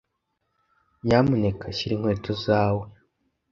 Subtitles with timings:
[1.05, 2.85] Nyamuneka shyira inkweto zawe.